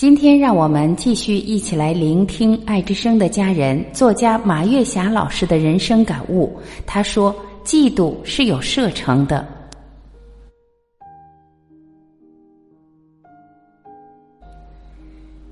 [0.00, 6.50] 今天让我们继续一起来聆听爱之声的家人作家马月霞老师的人生感悟。
[6.86, 9.46] 他说：“嫉妒是有射程的。”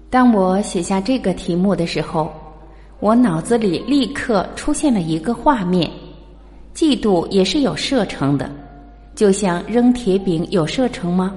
[0.09, 2.32] 当我写下这个题目的时候，
[3.01, 5.90] 我脑子里立刻出现了一个画面：
[6.74, 8.51] 嫉妒也是有射程的，
[9.15, 11.34] 就像扔铁饼有射程吗？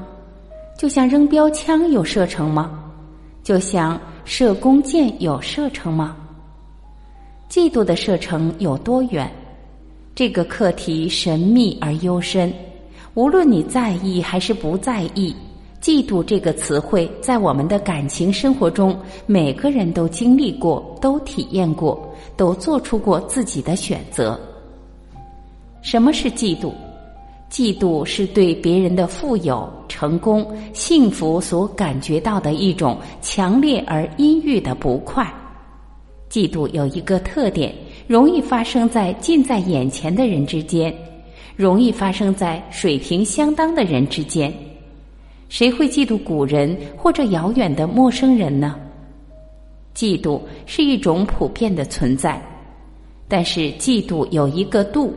[0.78, 2.78] 就像扔标枪有射程吗？
[3.52, 6.16] 就像射弓箭有射程吗？
[7.50, 9.30] 嫉妒的射程有多远？
[10.16, 12.50] 这个课题神秘而幽深。
[13.14, 15.36] 无论你在意还是不在意，
[15.82, 24.40] 嫉妒这个词汇在我们的感情生活中，每个人都经历过，都体验过，都做出过自己的选择。
[25.82, 26.72] 什么是嫉妒？
[27.50, 29.70] 嫉妒是对别人的富有、
[30.02, 35.32] 成功、幸福所感觉到的一种强烈而阴郁的不快。
[36.28, 37.72] 嫉妒有一个特点，
[38.08, 40.92] 容易发生在近在眼前的人之间，
[41.56, 44.52] 容易发生在水平相当的人之间。
[45.50, 48.76] 谁会嫉妒古人或者遥远的陌生人呢？
[49.94, 52.42] 嫉妒是一种普遍的存在，
[53.28, 55.14] 但是嫉妒有一个度。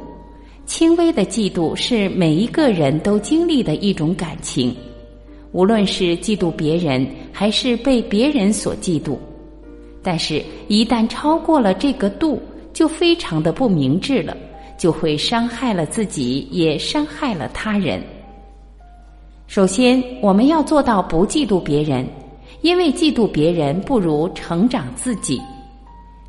[0.67, 4.75] 轻微的嫉妒是每一个人都经历的一种感情，
[5.53, 9.19] 无论是嫉妒别人还是被别人所嫉妒，
[10.03, 12.41] 但是，一旦超过了这个度，
[12.73, 14.35] 就非常的不明智了，
[14.79, 18.03] 就会伤害了自己，也伤害了他人。
[19.47, 22.07] 首先，我们要做到不嫉妒别人，
[22.63, 25.41] 因为嫉妒别人不如成长自己。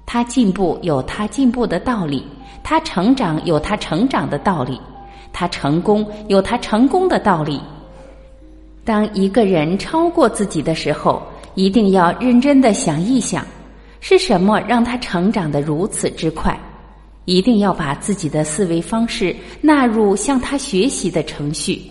[0.05, 2.21] 他进步有他进步的道理。
[2.67, 4.81] 他成长有他成长的道理，
[5.31, 7.61] 他成功有他成功的道理。
[8.83, 11.21] 当一个人超过自己的时候，
[11.53, 13.45] 一定要认真的想一想，
[13.99, 16.59] 是什么让他成长的如此之快？
[17.25, 21.83] 一定要把自己的思维方式纳入向他学习的程序。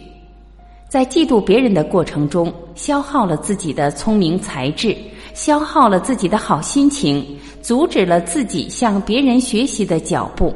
[0.88, 4.96] 在嫉妒别人的过程中，消耗了自己的聪明才智，
[5.34, 7.24] 消耗了自己的好心情，
[7.62, 10.52] 阻止了自己向别人学习的脚步。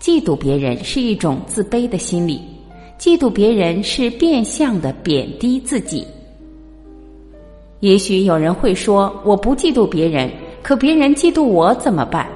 [0.00, 2.40] 嫉妒别人是一种自卑的心理，
[2.98, 6.06] 嫉妒别人是变相的贬低自己。
[7.80, 10.30] 也许有人会说：“我不嫉妒别人，
[10.62, 12.26] 可别人嫉妒我怎么办？”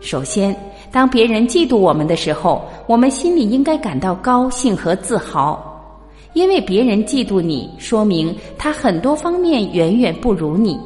[0.00, 0.54] 首先，
[0.90, 5.98] 当别人嫉妒我们的时候，我们心里应该感到高兴和自豪，
[6.32, 10.78] 因为别人嫉妒你，说明他很多方面远远不如你。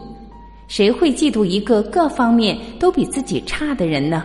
[0.68, 4.24] 谁会嫉妒一个各方面都比自己差的人呢？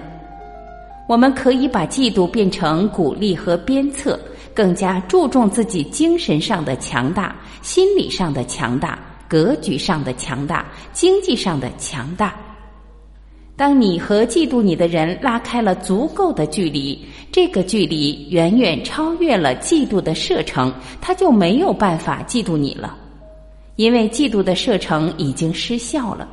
[1.08, 4.20] 我们可以把嫉妒变成鼓励和鞭策，
[4.54, 8.98] 更加注重自己精神上的强大、心理上的强大、
[9.28, 12.34] 格局上的强大、经济上的强大。
[13.56, 17.00] 当你和嫉妒你的人拉开了足够的距离，
[17.32, 22.98] 这个距离远远超越了嫉妒的射程，他就没有办法嫉妒你了，
[23.76, 26.28] 因为嫉妒的射程已经失效了。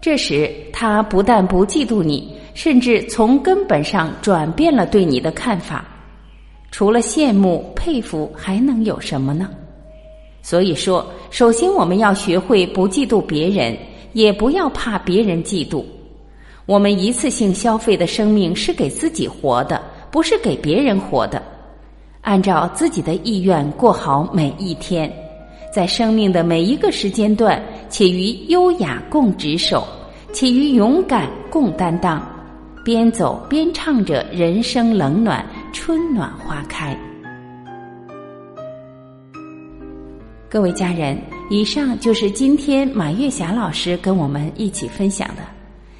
[0.00, 2.34] 这时，他不但不嫉妒你。
[2.54, 5.84] 甚至从根本上转变了对你的看法，
[6.70, 9.48] 除了羡慕佩服，还能有什么呢？
[10.42, 13.76] 所以说，首先我们要学会不嫉妒别人，
[14.12, 15.84] 也不要怕别人嫉妒。
[16.66, 21.42] 我们一次性消费的生命是给自己活的，不是给别人活的。
[22.20, 25.12] 按照自己的意愿过好每一天，
[25.72, 29.84] 在生命的每一个时间段，且于优雅共执手，
[30.32, 32.24] 且于勇敢共担当。
[32.82, 36.98] 边走边唱着“人生冷暖，春暖花开”。
[40.48, 45.42] 各位家人，以上就是今天马月霞老师跟我们一起分享的。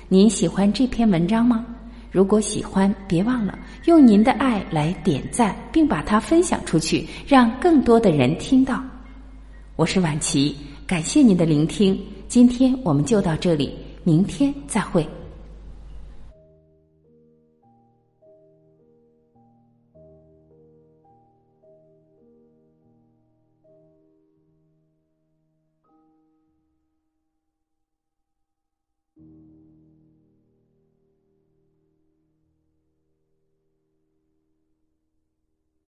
[0.09, 1.67] 您喜欢这篇文章吗？
[2.11, 8.83] 如果喜欢，别忘了用您的爱来点赞，并把它分享出去，让更多的人听到。
[9.77, 10.57] 我是婉琪，
[10.87, 12.01] 感谢您的聆听。
[12.27, 15.07] 今天我们就到这里，明天再会。